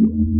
[0.00, 0.37] todos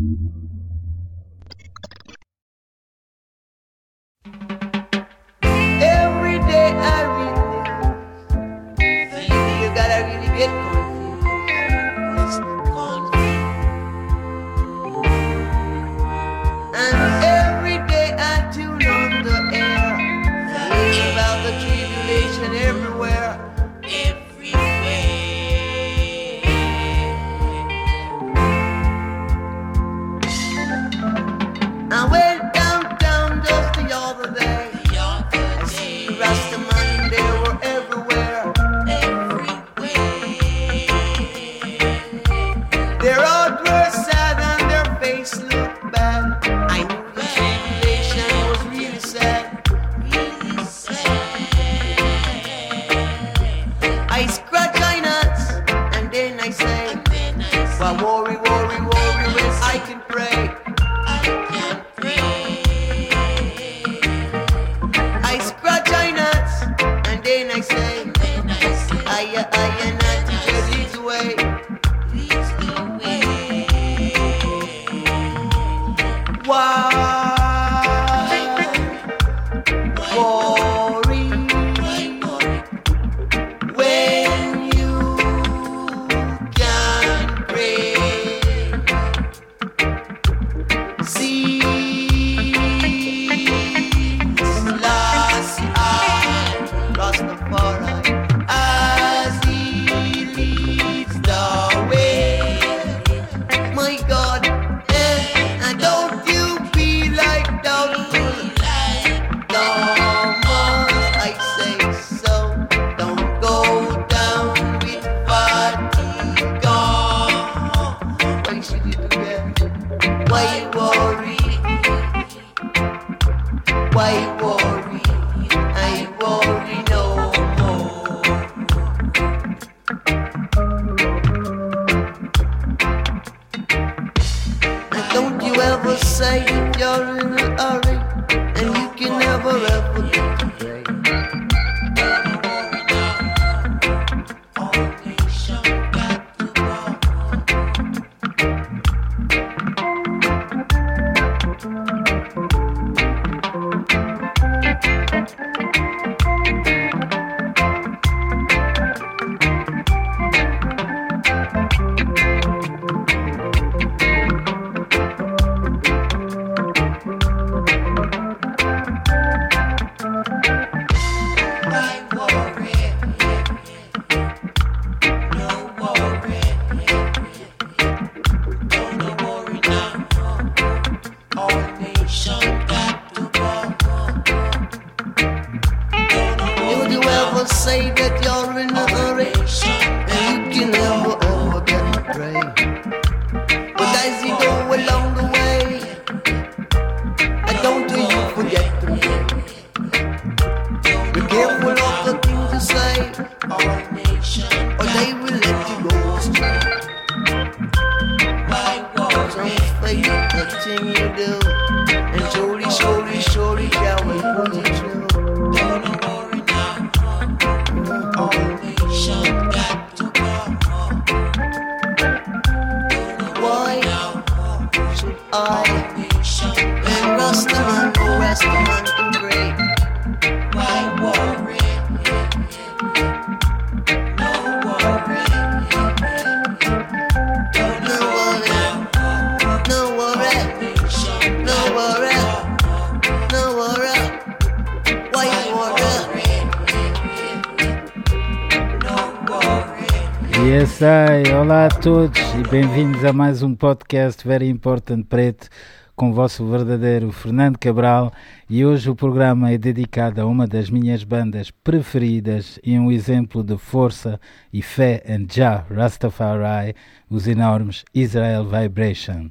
[252.50, 255.50] bem-vindos a mais um podcast Very Important Preto
[255.94, 258.10] com o vosso verdadeiro Fernando Cabral
[258.48, 263.44] e hoje o programa é dedicado a uma das minhas bandas preferidas e um exemplo
[263.44, 264.18] de força
[264.50, 266.74] e fé em Jah Rastafari,
[267.10, 269.30] os enormes Israel Vibration.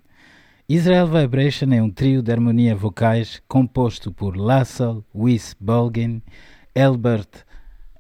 [0.70, 6.22] Israel Vibration é um trio de harmonia vocais composto por Lassell Wyss Bulgin,
[6.76, 7.48] Elbert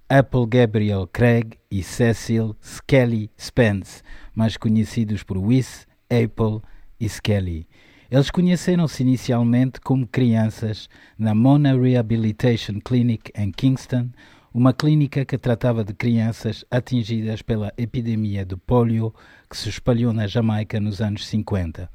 [0.09, 4.01] Apple Gabriel Craig e Cecil Skelly Spence,
[4.37, 6.61] mais conhecidos por Wyss, Apple
[6.99, 7.67] e Skelly.
[8.09, 10.87] Eles conheceram-se inicialmente como crianças
[11.17, 14.11] na Mona Rehabilitation Clinic em Kingston,
[14.53, 19.11] uma clínica que tratava de crianças atingidas pela epidemia de polio
[19.49, 21.89] que se espalhou na Jamaica nos anos 50.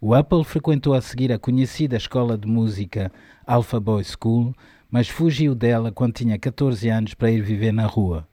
[0.00, 3.12] O Apple frequentou a seguir a conhecida escola de música
[3.46, 4.52] Alpha Boy School,
[4.90, 8.26] mas fugiu dela quando tinha 14 anos para ir viver na rua.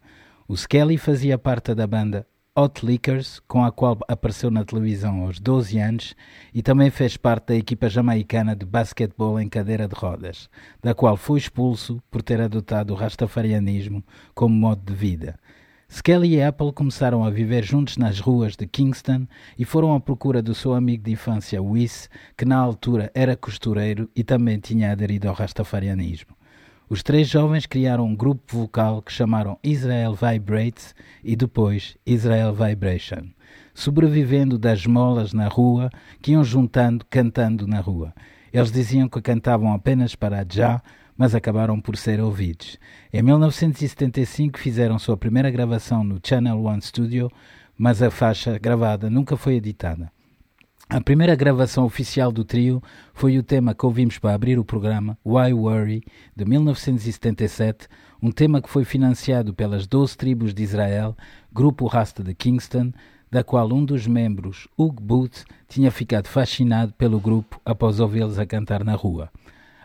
[0.47, 5.39] O Skelly fazia parte da banda Hot Lickers, com a qual apareceu na televisão aos
[5.39, 6.15] 12 anos,
[6.53, 10.47] e também fez parte da equipa jamaicana de basquetebol em cadeira de rodas,
[10.79, 14.03] da qual foi expulso por ter adotado o rastafarianismo
[14.35, 15.39] como modo de vida.
[15.89, 19.25] Skelly e Apple começaram a viver juntos nas ruas de Kingston
[19.57, 22.07] e foram à procura do seu amigo de infância, Whis,
[22.37, 26.35] que na altura era costureiro e também tinha aderido ao rastafarianismo.
[26.93, 30.93] Os três jovens criaram um grupo vocal que chamaram Israel Vibrates
[31.23, 33.29] e depois Israel Vibration,
[33.73, 35.89] sobrevivendo das molas na rua
[36.21, 38.13] que iam juntando cantando na rua.
[38.53, 40.83] Eles diziam que cantavam apenas para já,
[41.17, 42.77] mas acabaram por ser ouvidos.
[43.11, 47.27] Em 1975 fizeram sua primeira gravação no Channel One Studio,
[47.75, 50.12] mas a faixa gravada nunca foi editada.
[50.93, 52.79] A primeira gravação oficial do trio
[53.15, 56.03] foi o tema que ouvimos para abrir o programa, Why Worry,
[56.35, 57.87] de 1977,
[58.21, 61.17] um tema que foi financiado pelas 12 tribos de Israel,
[61.51, 62.91] grupo rasta de Kingston,
[63.31, 68.45] da qual um dos membros, Hugh Booth, tinha ficado fascinado pelo grupo após ouvi-los a
[68.45, 69.31] cantar na rua.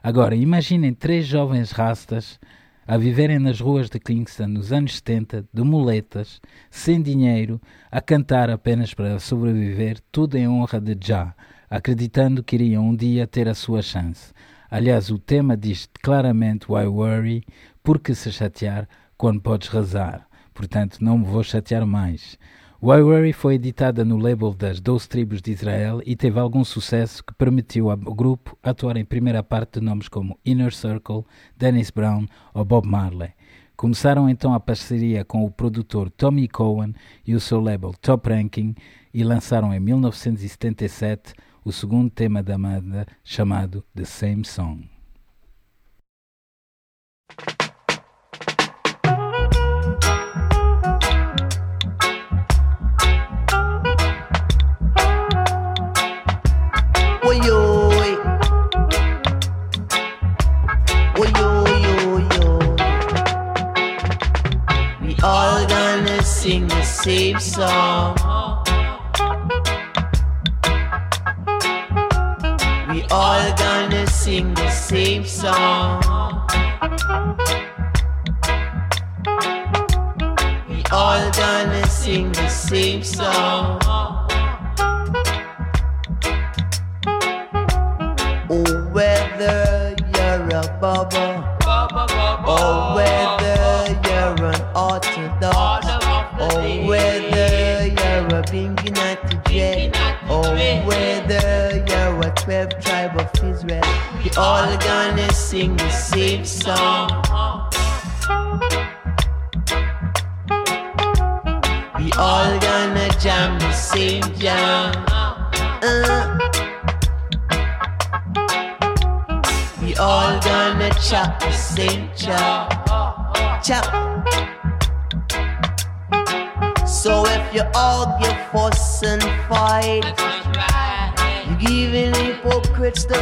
[0.02, 2.38] Agora, imaginem três jovens rastas
[2.88, 6.40] a viverem nas ruas de Kingston nos anos 70, de muletas,
[6.70, 11.34] sem dinheiro, a cantar apenas para sobreviver, tudo em honra de Jah,
[11.68, 14.32] acreditando que iriam um dia ter a sua chance.
[14.70, 17.44] Aliás, o tema diz claramente Why worry?
[17.82, 18.88] Por que se chatear
[19.18, 20.26] quando podes rezar?
[20.54, 22.38] Portanto, não me vou chatear mais.
[22.80, 27.34] Worry foi editada no label das 12 tribos de Israel e teve algum sucesso que
[27.34, 31.24] permitiu ao grupo atuar em primeira parte de nomes como Inner Circle,
[31.56, 33.32] Dennis Brown ou Bob Marley.
[33.76, 36.94] Começaram então a parceria com o produtor Tommy Cohen
[37.26, 38.76] e o seu label Top Ranking
[39.12, 41.34] e lançaram em 1977
[41.64, 44.88] o segundo tema da banda chamado The Same Song.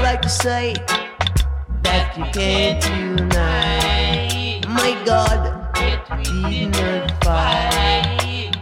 [0.07, 0.73] Right to say
[1.83, 4.65] that you can't unite.
[4.69, 5.41] My God,
[6.23, 8.55] did not fight.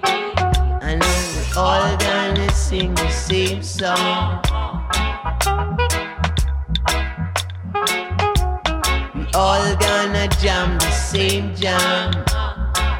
[0.89, 4.41] I know we're all gonna sing the same song.
[9.15, 12.25] We all gonna jam the same jam,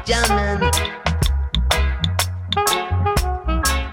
[0.05, 0.61] jamming.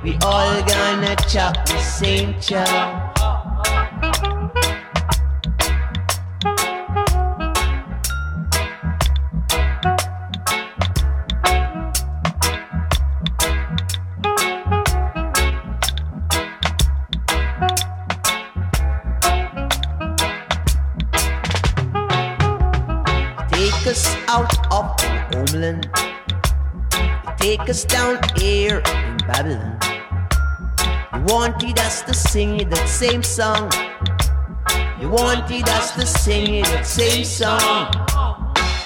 [0.05, 3.12] We all gonna chop the same chop.
[27.63, 29.79] Take us down here in Babylon.
[31.15, 33.71] You wanted us to sing that same song.
[35.01, 37.87] You wanted us to sing that same song.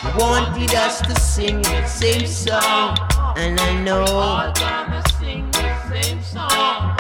[0.05, 2.99] You wanted us to sing that same song.
[3.39, 4.05] And I know.
[4.05, 6.99] All gonna sing the same song.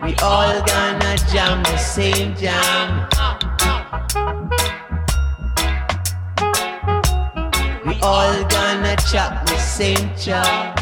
[0.00, 2.99] We all gonna jam the same jam.
[8.10, 10.76] All gonna chop the same chop.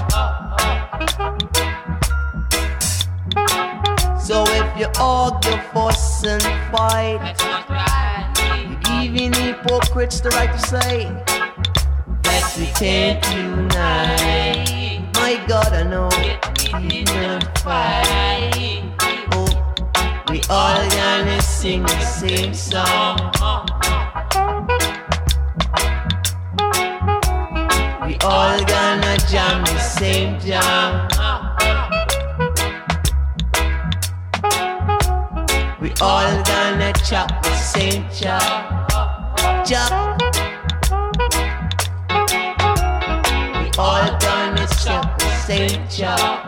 [4.18, 6.42] So if you argue, fuss and
[6.73, 7.20] fight,
[8.64, 10.94] you're giving hypocrites the right to say
[12.23, 15.02] that we can't unite.
[15.14, 16.08] My God, I know
[16.80, 18.82] we can fight.
[19.32, 19.50] Oh,
[20.30, 23.77] we all gonna sing the same song.
[28.28, 31.08] All gonna jam the same jam.
[35.80, 38.90] We all gonna chop the same chop.
[39.64, 40.20] Chop.
[43.61, 46.44] We all gonna chop the same chop.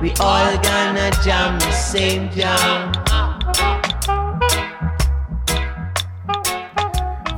[0.00, 3.15] We all gonna jam the same jam.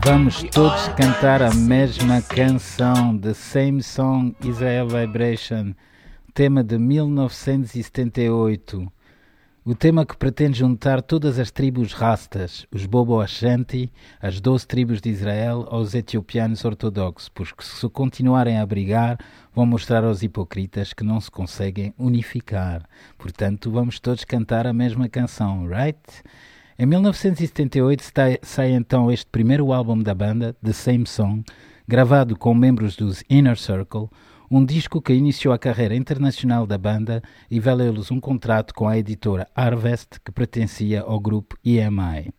[0.08, 5.74] Vamos todos cantar a mesma canção, The Same Song Israel Vibration,
[6.32, 8.90] tema de 1978.
[9.66, 15.02] O tema que pretende juntar todas as tribos rastas, os Bobo Ashanti, as 12 tribos
[15.02, 19.18] de Israel, aos etiopianos ortodoxos, porque se continuarem a brigar,
[19.54, 22.88] vão mostrar aos hipocritas que não se conseguem unificar.
[23.18, 26.00] Portanto, vamos todos cantar a mesma canção, right?
[26.80, 28.04] Em 1978
[28.40, 31.42] sai então este primeiro álbum da banda, The Same Song,
[31.88, 34.08] gravado com membros dos Inner Circle,
[34.48, 37.20] um disco que iniciou a carreira internacional da banda
[37.50, 42.32] e valeu-lhes um contrato com a editora Harvest, que pertencia ao grupo EMI.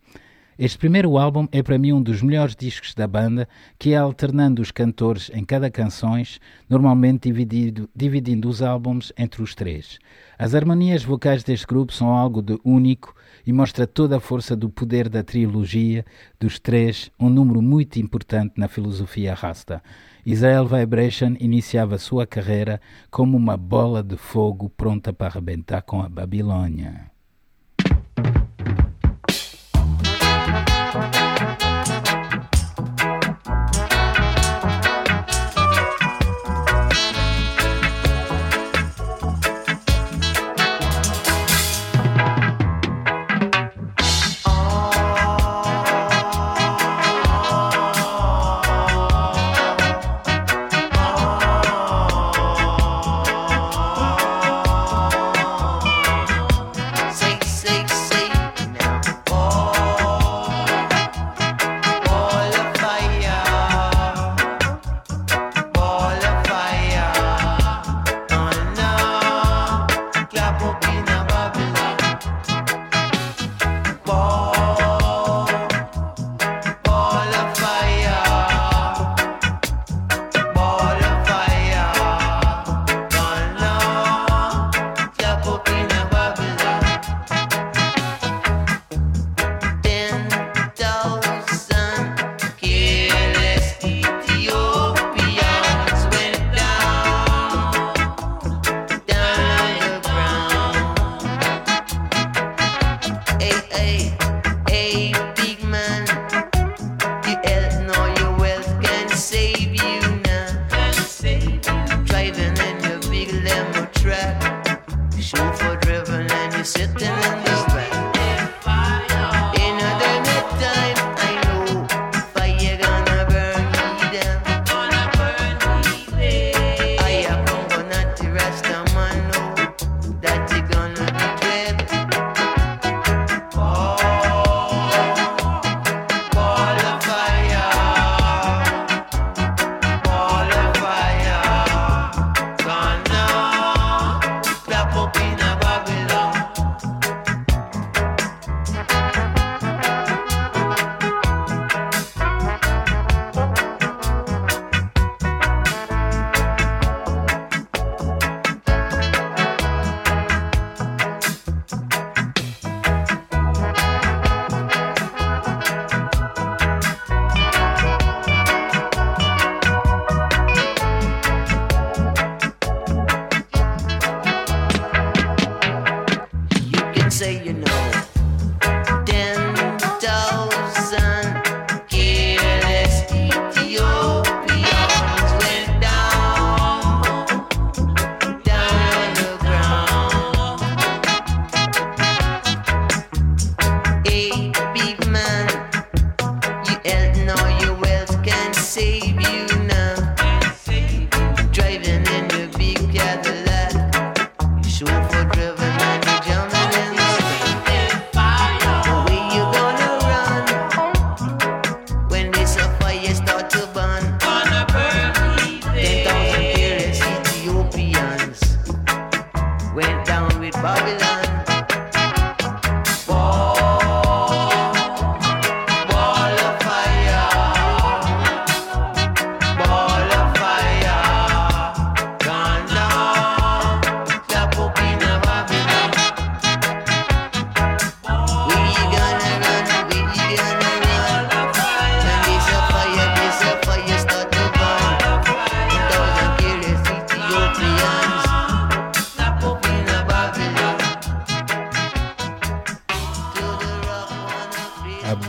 [0.58, 3.46] Este primeiro álbum é para mim um dos melhores discos da banda,
[3.78, 9.54] que é alternando os cantores em cada canções, normalmente dividido, dividindo os álbuns entre os
[9.54, 9.98] três.
[10.38, 13.14] As harmonias vocais deste grupo são algo de único
[13.50, 16.06] e mostra toda a força do poder da trilogia
[16.38, 19.82] dos três, um número muito importante na filosofia rasta.
[20.24, 22.80] Israel Vibration iniciava sua carreira
[23.10, 27.09] como uma bola de fogo pronta para arrebentar com a Babilônia.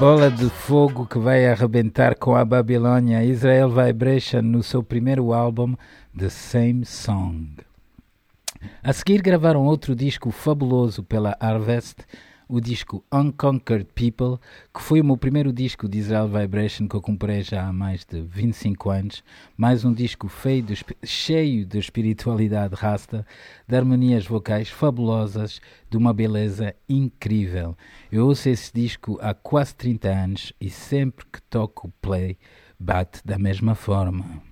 [0.01, 5.75] Bola de fogo que vai arrebentar com a Babilônia, Israel Vibration no seu primeiro álbum,
[6.17, 7.57] The Same Song.
[8.81, 11.97] A seguir gravaram outro disco fabuloso pela Harvest,
[12.51, 14.37] o disco Unconquered People,
[14.73, 18.03] que foi o meu primeiro disco de Israel Vibration que eu comprei já há mais
[18.03, 19.23] de 25 anos.
[19.55, 23.25] Mais um disco feio de, cheio de espiritualidade rasta,
[23.65, 27.77] de harmonias vocais fabulosas, de uma beleza incrível.
[28.11, 32.37] Eu ouço esse disco há quase 30 anos e sempre que toco play,
[32.77, 34.50] bate da mesma forma.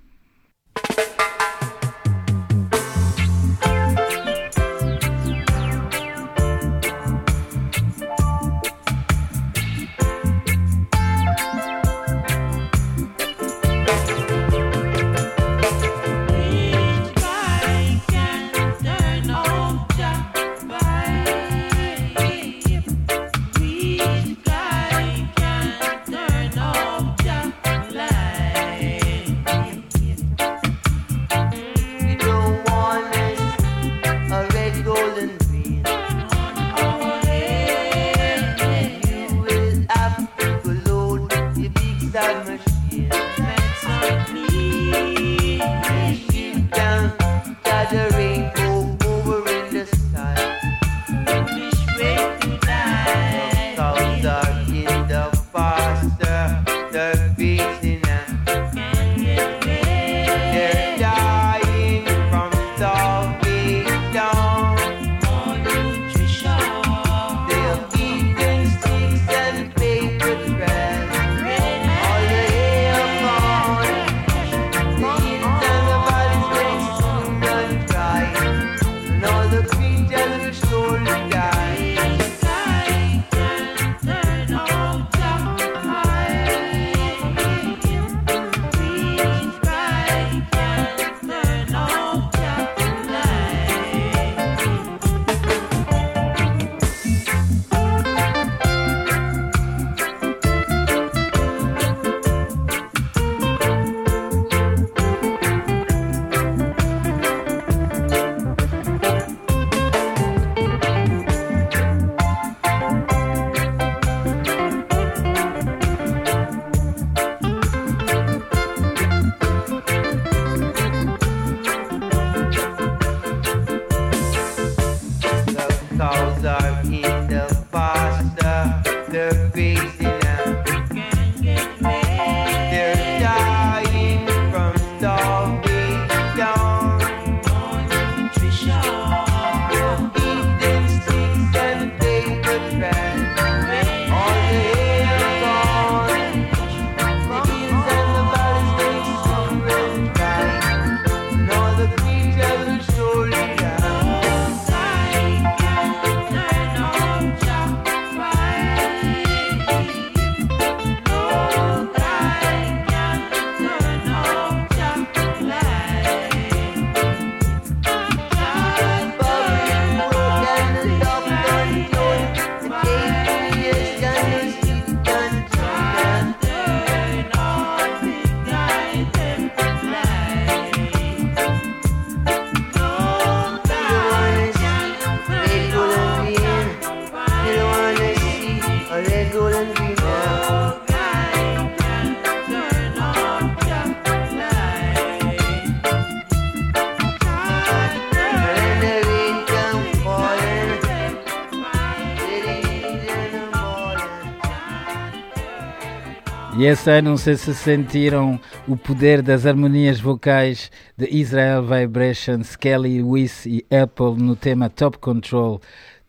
[206.56, 212.42] E esse ano, não sei se sentiram o poder das harmonias vocais de Israel Vibration,
[212.42, 215.60] Skelly, Wiss e Apple no tema Top Control,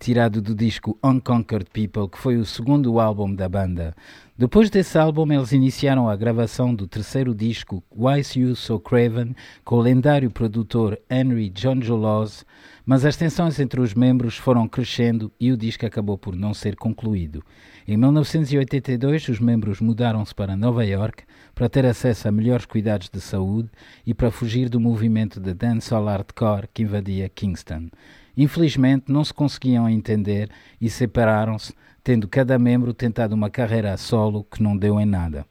[0.02, 3.96] tirado do disco Unconquered People, que foi o segundo álbum da banda.
[4.36, 9.76] Depois desse álbum, eles iniciaram a gravação do terceiro disco, Why You So Craven, com
[9.76, 12.44] o lendário produtor Henry John Laws,
[12.84, 16.76] mas as tensões entre os membros foram crescendo e o disco acabou por não ser
[16.76, 17.44] concluído.
[17.88, 23.22] Em 1982, os membros mudaram-se para Nova York para ter acesso a melhores cuidados de
[23.22, 23.70] saúde
[24.04, 27.90] e para fugir do movimento de dancehall hardcore que invadia Kingston.
[28.42, 30.50] Infelizmente, não se conseguiam entender
[30.82, 35.46] e separaram-se, tendo cada membro tentado uma carreira a solo que não deu em nada.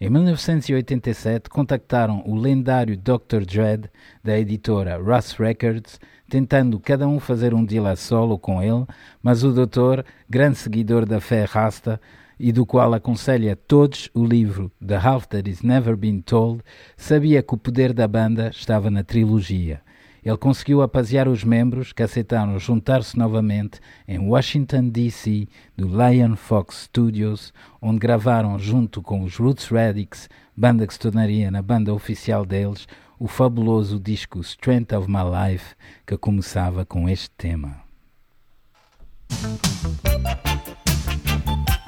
[0.00, 3.44] Em 1987, contactaram o lendário Dr.
[3.44, 3.90] Dredd
[4.22, 5.98] da editora Russ Records,
[6.30, 8.86] tentando cada um fazer um deal a solo com ele,
[9.20, 12.00] mas o Dr., grande seguidor da fé rasta,
[12.38, 16.62] e do qual aconselha a todos o livro The Half That Is Never Been Told,
[16.96, 19.82] sabia que o poder da banda estava na trilogia.
[20.28, 26.82] Ele conseguiu apaziar os membros que aceitaram juntar-se novamente em Washington, D.C., do Lion Fox
[26.82, 32.44] Studios, onde gravaram, junto com os Roots Radix, banda que se tornaria na banda oficial
[32.44, 32.86] deles,
[33.18, 35.74] o fabuloso disco Strength of My Life,
[36.06, 37.80] que começava com este tema.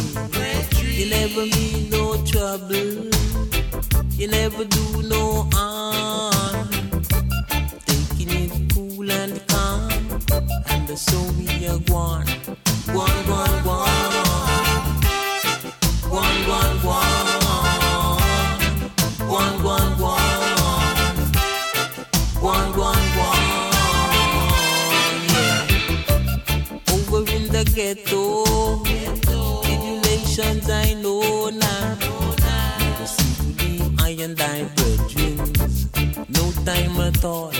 [0.82, 3.08] You'll never meet no trouble.
[4.12, 6.68] You'll never do no harm.
[7.86, 9.90] Taking it cool and calm.
[10.68, 12.26] And so we are one.
[12.92, 14.14] One, one, one.
[16.10, 17.28] One, one, one.
[19.38, 20.30] One, one, one.
[22.42, 23.46] One, one, one.
[25.32, 25.58] Yeah.
[26.92, 28.19] Over in the ghetto.
[34.30, 35.88] and I were dreams.
[36.28, 37.52] No time at all.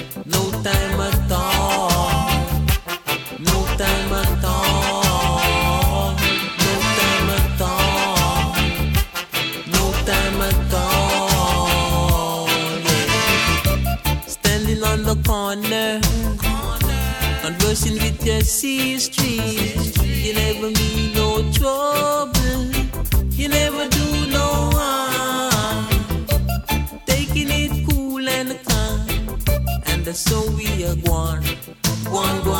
[30.14, 31.42] so we are one,
[32.10, 32.59] one, one.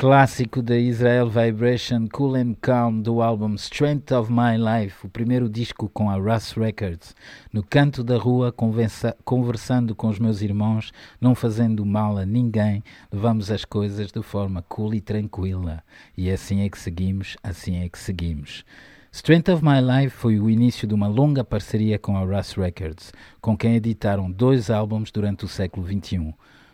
[0.00, 5.46] Clássico da Israel Vibration Cool and Calm do álbum Strength of My Life, o primeiro
[5.46, 7.14] disco com a Russ Records.
[7.52, 12.82] No canto da rua, conversa, conversando com os meus irmãos, não fazendo mal a ninguém,
[13.12, 15.84] levamos as coisas de forma cool e tranquila.
[16.16, 18.64] E assim é que seguimos, assim é que seguimos.
[19.12, 23.12] Strength of My Life foi o início de uma longa parceria com a Russ Records,
[23.38, 26.32] com quem editaram dois álbuns durante o século XXI.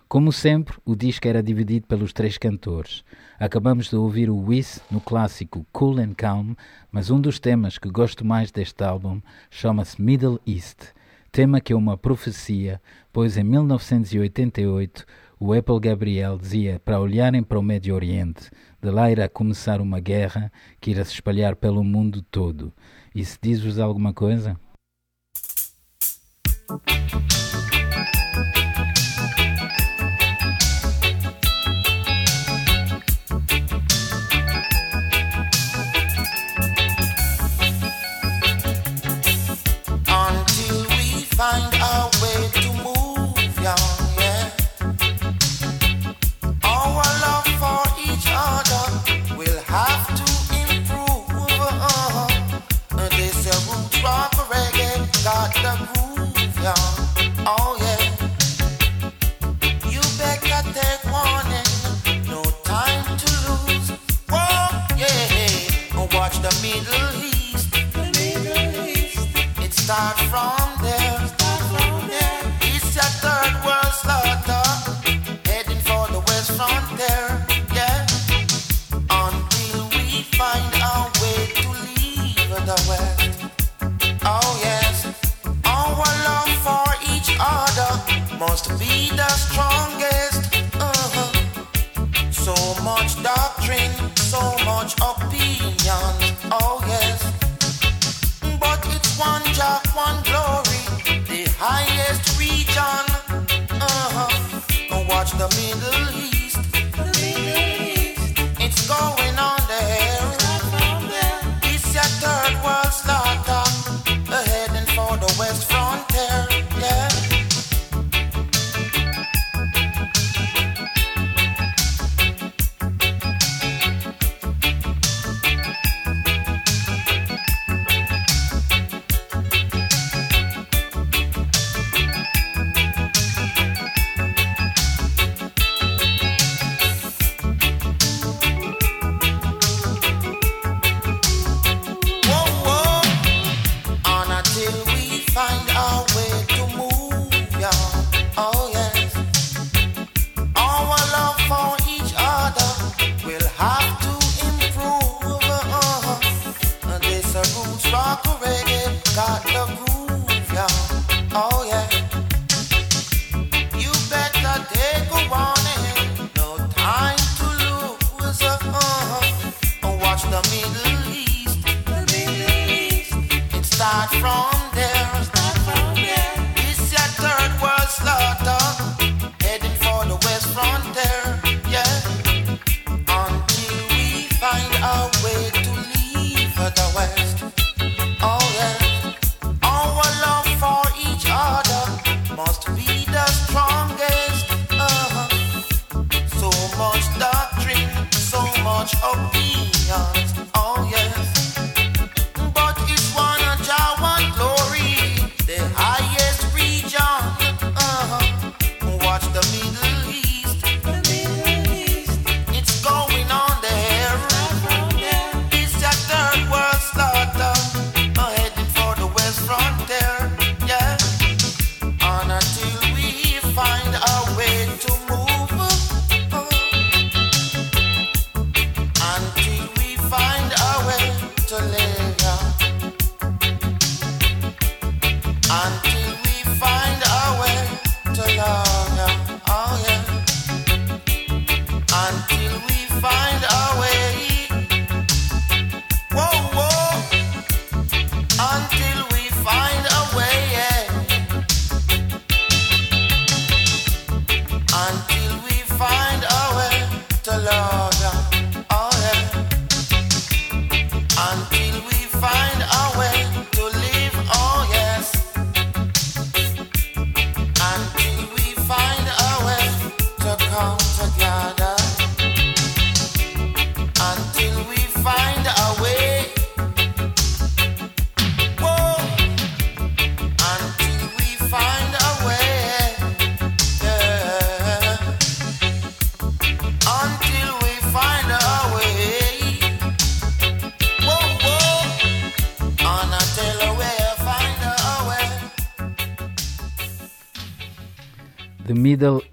[0.09, 3.05] Como sempre, o disco era dividido pelos três cantores.
[3.40, 6.55] Acabamos de ouvir o Wiz no clássico Cool and Calm,
[6.92, 10.92] mas um dos temas que gosto mais deste álbum chama-se Middle East,
[11.33, 12.81] tema que é uma profecia,
[13.12, 15.05] pois em 1988
[15.40, 18.49] o Apple Gabriel dizia para olharem para o Médio Oriente,
[18.81, 22.73] de lá irá começar uma guerra que irá se espalhar pelo mundo todo.
[23.12, 24.57] Isso diz-vos alguma coisa?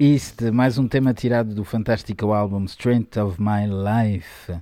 [0.03, 4.53] East, mais um tema tirado do fantástico álbum Strength of My Life.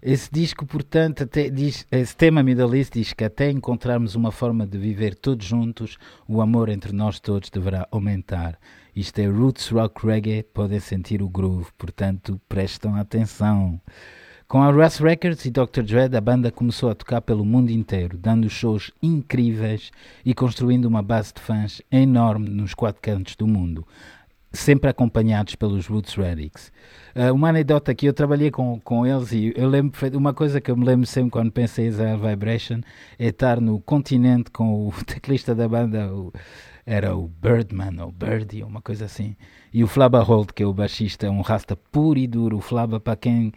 [0.00, 4.66] Esse disco, portanto, até diz, esse tema Middle East diz que até encontrarmos uma forma
[4.66, 8.58] de viver todos juntos, o amor entre nós todos deverá aumentar.
[8.96, 13.78] Isto é Roots Rock Reggae, podem sentir o groove, portanto, prestam atenção.
[14.48, 15.82] Com a Russ Records e Dr.
[15.82, 19.90] Dread, a banda começou a tocar pelo mundo inteiro, dando shows incríveis
[20.24, 23.86] e construindo uma base de fãs enorme nos quatro cantos do mundo,
[24.54, 26.72] sempre acompanhados pelos Roots Radics.
[27.14, 30.70] Uh, uma anedota que eu trabalhei com, com eles e eu lembro uma coisa que
[30.70, 32.80] eu me lembro sempre quando pensei em Israel Vibration
[33.18, 36.32] é estar no continente com o teclista da banda, o,
[36.86, 39.36] era o Birdman ou Birdie, uma coisa assim,
[39.72, 42.58] e o Flaba Holt, que é o baixista, um rasta puro e duro.
[42.58, 43.52] O Flaba, para quem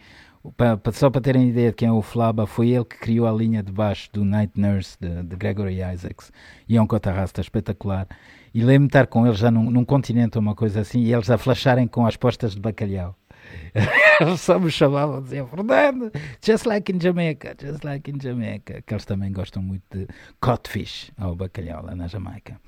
[0.92, 3.62] só para terem ideia de quem é o Flaba, foi ele que criou a linha
[3.62, 6.32] de baixo do Night Nurse de, de Gregory Isaacs
[6.68, 8.06] e é um cotarrasta espetacular.
[8.58, 11.30] E lembro-me estar com eles já num, num continente ou uma coisa assim e eles
[11.30, 13.14] a flasharem com as postas de bacalhau.
[14.20, 16.10] eles só me chamavam, diziam Fernando,
[16.44, 18.82] just like in Jamaica, just like in Jamaica.
[18.82, 20.08] Que eles também gostam muito de
[20.40, 22.60] codfish, ou bacalhau lá na Jamaica.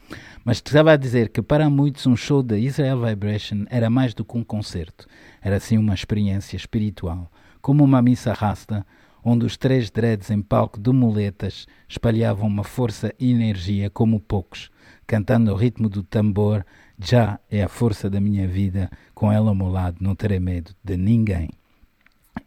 [0.45, 4.25] Mas estava a dizer que para muitos um show da Israel Vibration era mais do
[4.25, 5.09] que um concerto,
[5.43, 7.29] era sim uma experiência espiritual
[7.61, 8.87] como uma missa rasta,
[9.25, 14.71] onde os três dreads em palco de muletas espalhavam uma força e energia como poucos,
[15.11, 16.65] cantando ao ritmo do tambor,
[16.97, 20.71] já é a força da minha vida, com ela ao meu lado não terei medo
[20.85, 21.51] de ninguém.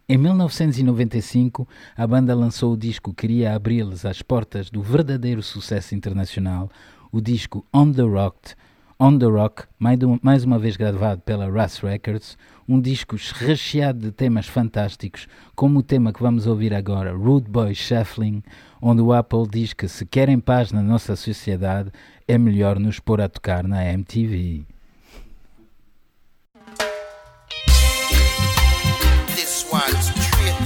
[0.08, 5.94] Em 1995, a banda lançou o disco que queria abrir-lhes as portas do verdadeiro sucesso
[5.94, 6.70] internacional,
[7.12, 8.54] o disco On The Rock,
[8.98, 9.64] On The Rock,
[10.22, 15.82] mais uma vez gravado pela Russ Records, um disco recheado de temas fantásticos, como o
[15.82, 18.42] tema que vamos ouvir agora, Rude Boy Shuffling,
[18.80, 21.90] onde o Apple diz que se querem paz na nossa sociedade,
[22.26, 24.64] é melhor nos pôr a tocar na MTV.
[29.34, 30.08] This one's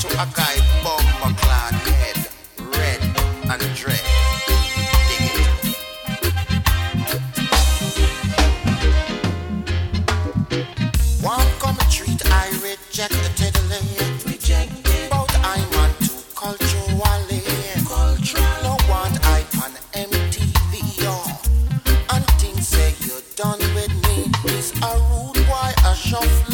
[0.01, 2.29] to a guy bomber clad head,
[2.77, 3.03] red
[3.51, 4.18] and dread.
[12.99, 13.12] reject
[13.68, 14.08] the.
[26.11, 26.48] Boy,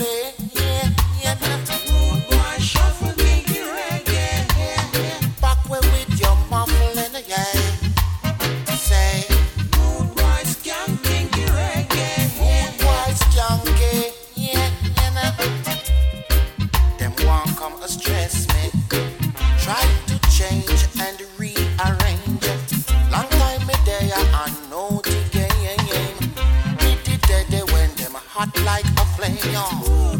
[28.35, 29.37] hot like a flame.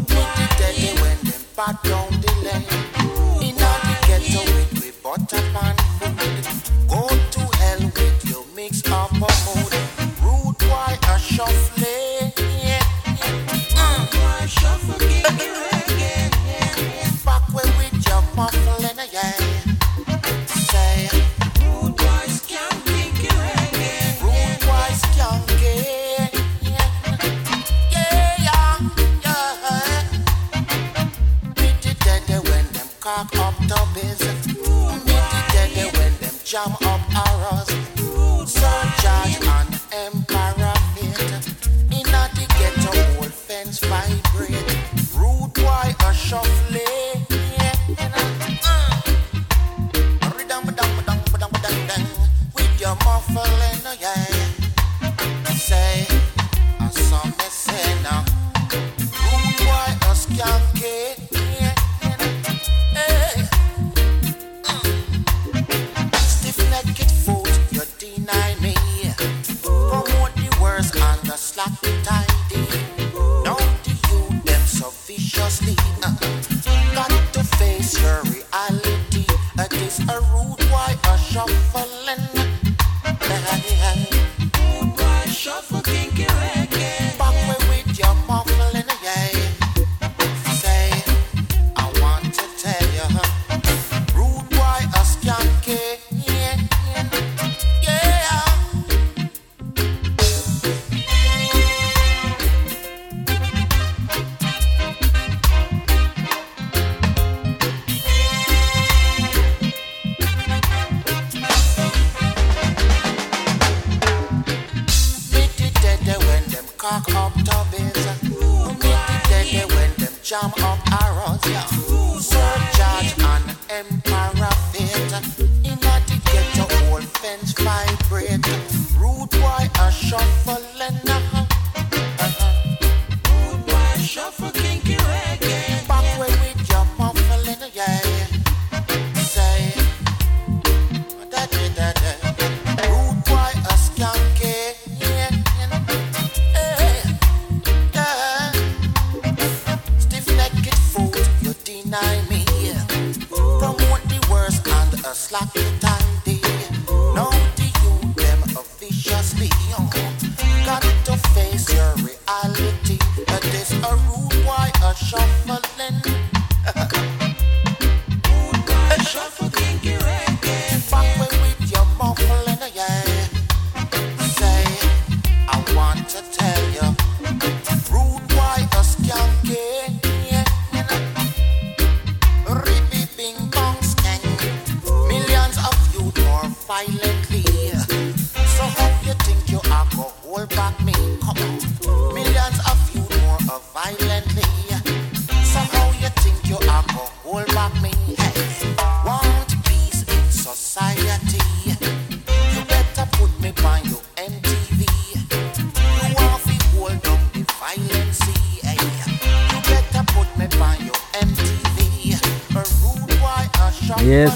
[0.07, 2.14] Put it deadly when them bad down.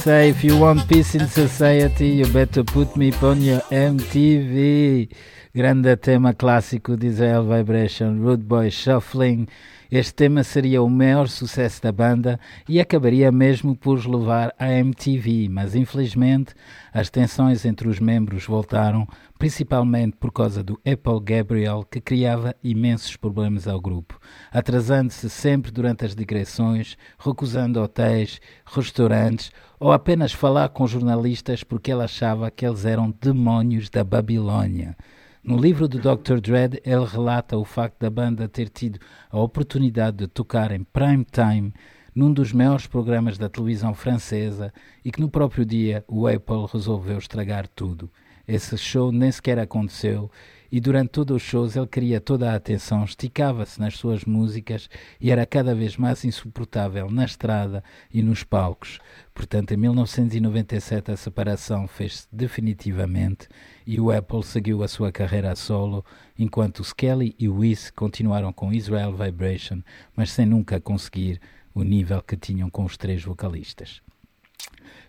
[0.10, 5.08] Yes, if you want peace in society, you better put me on your MTV.
[5.54, 9.48] Grande tema clássico de Israel Vibration, Rude Boy Shuffling.
[9.92, 15.50] Este tema seria o maior sucesso da banda e acabaria mesmo por levar à MTV,
[15.50, 16.54] mas infelizmente
[16.94, 19.08] as tensões entre os membros voltaram,
[19.40, 24.20] principalmente por causa do Apple Gabriel, que criava imensos problemas ao grupo,
[24.52, 32.04] atrasando-se sempre durante as digressões, recusando hotéis, restaurantes ou apenas falar com jornalistas porque ele
[32.04, 34.96] achava que eles eram demónios da Babilônia.
[35.42, 36.42] No livro do Dr.
[36.42, 41.26] Dread, ele relata o facto da banda ter tido a oportunidade de tocar em prime
[41.26, 41.74] time
[42.14, 44.74] num dos maiores programas da televisão francesa
[45.04, 48.12] e que no próprio dia o Apple resolveu estragar tudo.
[48.46, 50.30] Esse show nem sequer aconteceu
[50.72, 54.90] e durante todos os shows ele queria toda a atenção, esticava-se nas suas músicas
[55.20, 59.00] e era cada vez mais insuportável na estrada e nos palcos.
[59.34, 63.48] Portanto, em 1997 a separação fez-se definitivamente
[63.86, 66.06] e o Apple seguiu a sua carreira a solo,
[66.38, 69.82] enquanto Skelly e Wiz continuaram com Israel Vibration,
[70.16, 71.40] mas sem nunca conseguir
[71.74, 74.02] o nível que tinham com os três vocalistas.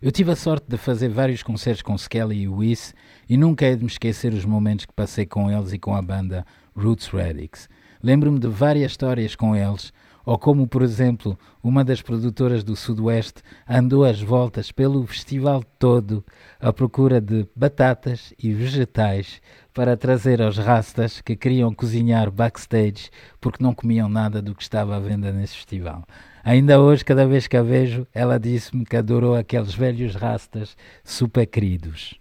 [0.01, 2.95] Eu tive a sorte de fazer vários concertos com Skelly e Wiz
[3.31, 6.03] e nunca hei de me esquecer os momentos que passei com eles e com a
[6.03, 7.69] banda Roots Radix.
[8.03, 9.93] Lembro-me de várias histórias com eles,
[10.27, 16.25] ou como, por exemplo, uma das produtoras do Sudoeste andou às voltas pelo festival todo
[16.59, 19.41] à procura de batatas e vegetais
[19.73, 23.11] para trazer aos rastas que queriam cozinhar backstage
[23.41, 26.05] porque não comiam nada do que estava à venda nesse festival.
[26.43, 31.47] Ainda hoje, cada vez que a vejo, ela disse-me que adorou aqueles velhos rastas super
[31.47, 32.20] queridos.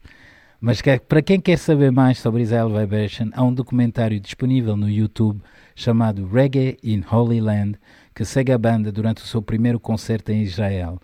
[0.61, 4.89] Mas que, para quem quer saber mais sobre Israel Vibration, há um documentário disponível no
[4.89, 5.41] YouTube
[5.73, 7.79] chamado Reggae in Holy Land,
[8.13, 10.99] que segue a banda durante o seu primeiro concerto em Israel.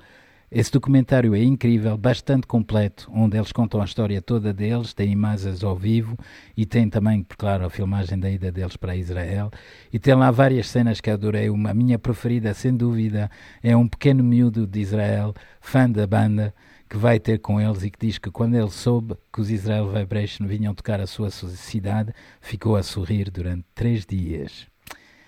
[0.52, 5.64] Esse documentário é incrível, bastante completo, onde eles contam a história toda deles, tem imagens
[5.64, 6.18] ao vivo
[6.56, 9.50] e tem também, claro, a filmagem da ida deles para Israel.
[9.92, 11.50] E tem lá várias cenas que adorei.
[11.50, 13.32] Uma, minha preferida, sem dúvida,
[13.64, 16.54] é um pequeno miúdo de Israel, fã da banda,
[16.96, 19.92] que vai ter com eles e que diz que quando ele soube que os Israel
[19.92, 24.66] Vibration vinham tocar a sua cidade, ficou a sorrir durante três dias.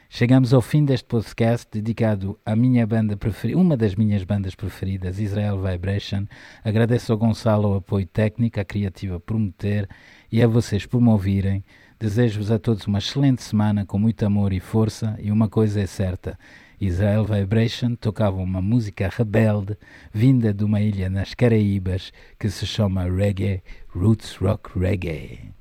[0.10, 5.20] Chegamos ao fim deste podcast dedicado à minha banda preferida, uma das minhas bandas preferidas,
[5.20, 6.26] Israel Vibration.
[6.64, 9.90] Agradeço ao Gonçalo o apoio técnico, a criativa Prometer
[10.32, 11.66] e a vocês por me ouvirem.
[12.00, 15.18] Desejo-vos a todos uma excelente semana com muito amor e força.
[15.22, 16.40] E uma coisa é certa:
[16.80, 19.76] Israel Vibration tocava uma música rebelde
[20.14, 25.57] vinda de uma ilha nas Caraíbas que se chama Reggae, Roots Rock Reggae.